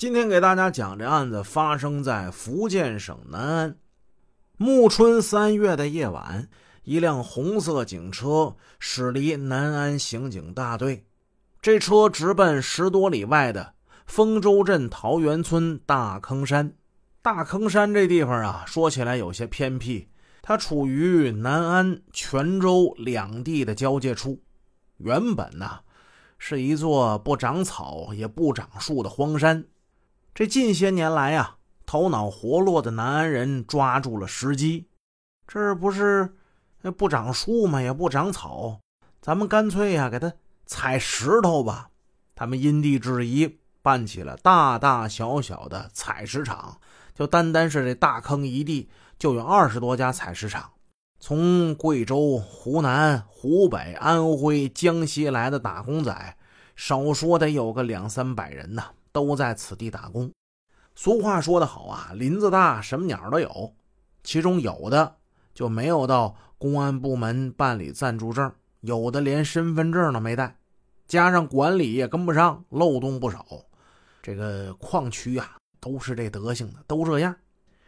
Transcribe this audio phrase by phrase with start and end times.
[0.00, 3.76] 今天给大家讲这案子发生在福建省南安，
[4.56, 6.48] 暮春三月的夜晚，
[6.84, 11.04] 一辆红色警车驶离南安刑警大队，
[11.60, 13.74] 这车直奔十多里外的
[14.06, 16.72] 丰州镇桃源村大坑山。
[17.20, 20.08] 大坑山这地方啊，说起来有些偏僻，
[20.40, 24.40] 它处于南安、泉州两地的交界处，
[24.96, 25.80] 原本呢
[26.38, 29.62] 是一座不长草也不长树的荒山。
[30.34, 34.86] 这近些年来呀，头脑活络的南安人抓住了时机，
[35.46, 36.34] 这不是
[36.96, 37.82] 不长树吗？
[37.82, 38.80] 也不长草，
[39.20, 40.32] 咱们干脆呀给它
[40.66, 41.90] 踩石头吧。
[42.34, 46.80] 他们因地制宜，办起了大大小小的采石场。
[47.12, 48.88] 就单单是这大坑一地，
[49.18, 50.70] 就有二十多家采石场，
[51.18, 56.36] 从贵州、湖南、湖北、安徽、江西来的打工仔，
[56.76, 58.82] 少说得有个两三百人呢。
[59.12, 60.30] 都在此地打工。
[60.94, 63.74] 俗话说得好啊，林子大，什么鸟都有。
[64.22, 65.16] 其中有的
[65.54, 70.58] 就没有到公安部门办理暂住证，有的连身份证都没带，
[71.06, 73.46] 加上管理也跟不上，漏洞不少。
[74.22, 77.34] 这个矿区啊，都是这德行的，都这样。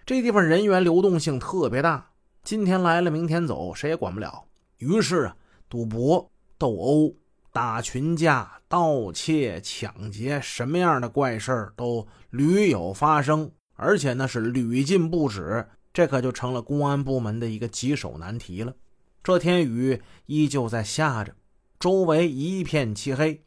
[0.07, 2.11] 这地方人员流动性特别大，
[2.42, 4.45] 今天来了，明天走，谁也管不了。
[4.79, 5.36] 于是啊，
[5.69, 7.14] 赌博、斗殴。
[7.53, 18.75] 打群架、盗窃、抢劫，什么样的怪事都屡有发生，而且呢是屡禁不止，这可就成了公安部门的一个棘手难题了。
[19.23, 21.36] 这天雨依旧在下着，
[21.78, 23.45] 周围一片漆黑，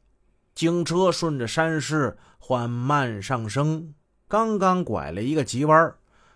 [0.53, 3.95] 警车顺着山势缓慢上升，
[4.28, 5.95] 刚刚拐了一个急弯，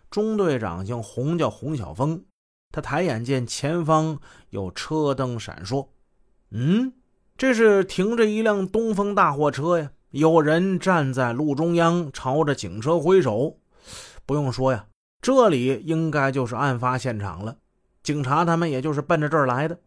[0.10, 2.26] 中队长姓洪，叫洪小峰，
[2.72, 5.90] 他抬眼见前方有车灯闪烁，
[6.50, 6.94] 嗯。
[7.40, 13.56] 这是停着一辆东风大货车呀，有人站在路中央，朝着警车挥手。
[14.26, 14.88] 不用说呀，
[15.22, 17.56] 这里应该就是案发现场了。
[18.04, 19.80] 警察他们也就是奔着这儿来的。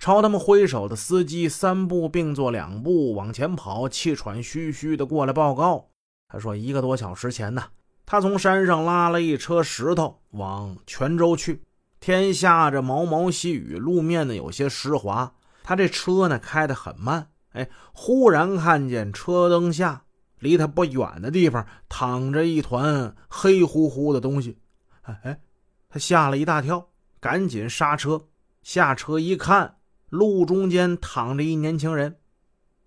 [0.00, 5.86] 朝他们挥手的司机三步并作两步往前跑，气喘吁吁的过来报告。
[6.26, 7.62] 他说，一个多小时前呢，
[8.04, 11.62] 他从山上拉了一车石头往泉州去。
[12.00, 15.32] 天下着毛毛细雨，路面呢有些湿滑。
[15.62, 20.04] 他这车呢开得很慢，哎，忽然看见车灯下
[20.38, 24.58] 离他不远的地方躺着一团黑乎乎的东西，
[25.02, 25.40] 哎，
[25.88, 26.88] 他吓了一大跳，
[27.20, 28.28] 赶紧刹车，
[28.62, 29.76] 下车一看，
[30.08, 32.16] 路中间躺着一年轻人，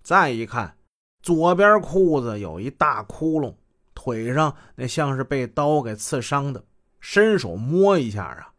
[0.03, 0.77] 再一看，
[1.21, 3.55] 左边裤子有一大窟窿，
[3.93, 6.63] 腿上那像是被刀给刺伤的，
[6.99, 8.53] 伸手摸一下啊，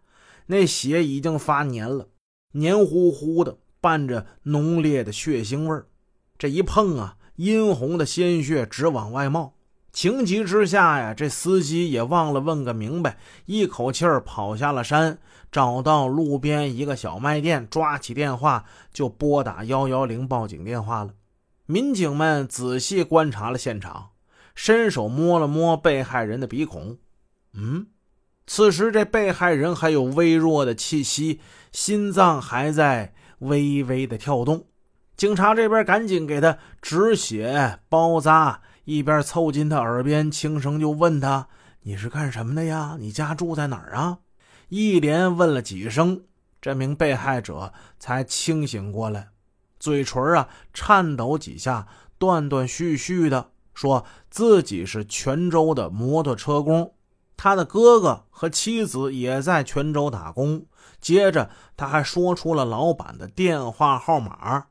[0.46, 2.08] 那血已经发黏了，
[2.52, 3.58] 黏糊糊的。
[3.86, 5.86] 伴着浓烈的血腥味儿，
[6.36, 9.54] 这一碰啊，殷红的鲜血直往外冒。
[9.92, 15.18] 情急之下呀，这司机也忘了问个明白，一口气儿跑下了山，
[15.52, 21.12] 找到路边一个小卖店，抓起电话就拨打幺幺零报警电话了。
[21.66, 24.08] 民警们仔细观察了现场，
[24.56, 26.98] 伸手摸了摸被害人的鼻孔，
[27.54, 27.86] 嗯，
[28.48, 31.38] 此时这被害人还有微弱的气息，
[31.70, 33.14] 心脏还在。
[33.38, 34.66] 微微的跳动，
[35.16, 41.48] 警察这边赶紧给他止血包扎，一边凑近他耳边轻声就问他
[41.82, 42.96] ：“你是干什么的呀？
[42.98, 44.18] 你家住在哪儿啊？”
[44.68, 46.24] 一连问了几声，
[46.60, 49.28] 这名被害者才清醒过来，
[49.78, 51.86] 嘴唇啊颤抖几下，
[52.18, 56.94] 断断续续的说自己是泉州的摩托车工，
[57.36, 60.66] 他的哥哥和妻子也在泉州打工。
[61.00, 64.66] 接着，他还说出了老板的电话号码。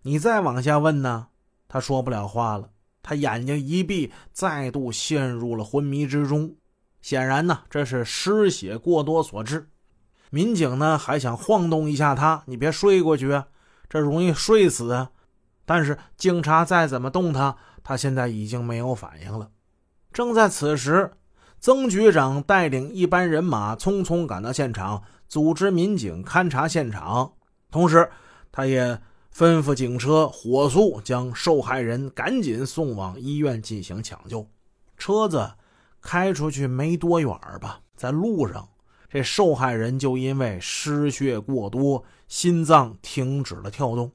[0.00, 1.26] 你再往下问呢，
[1.68, 2.70] 他说不了话了。
[3.02, 6.54] 他眼睛一闭，再度陷入了昏迷之中。
[7.02, 9.68] 显然呢，这是失血过多所致。
[10.30, 13.48] 民警呢还想晃动一下他，你别睡过去啊，
[13.90, 15.10] 这容易睡死啊。
[15.66, 19.50] 但是警察再怎么动他，他现在已经没有反应了。
[20.14, 21.12] 正在此时，
[21.62, 25.00] 曾局长带领一班人马匆匆赶到现场。
[25.28, 27.34] 组织民警勘察现场，
[27.70, 28.10] 同时，
[28.50, 29.00] 他也
[29.32, 34.44] 吩咐警车火速将受害人赶紧送往医院进行抢救。
[34.98, 35.52] 车子
[36.00, 37.28] 开出去没多远
[37.60, 38.68] 吧，在路上，
[39.08, 44.10] 这受害人就因为失血过多，心脏停止了跳动。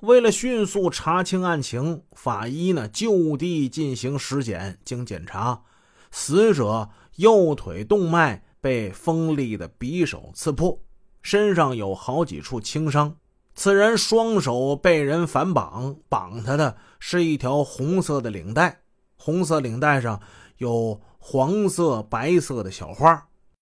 [0.00, 4.78] 为了迅速查清案情，法医呢就地进行尸检。
[4.84, 5.60] 经检查，
[6.14, 8.42] 死者右腿动脉。
[8.64, 10.80] 被锋利的匕首刺破，
[11.20, 13.14] 身上有好几处轻伤。
[13.54, 18.80] 此人双手被人反绑，绑他的是一条红色的领带，
[19.16, 20.18] 红色领带上
[20.56, 23.28] 有黄色、白色的小花。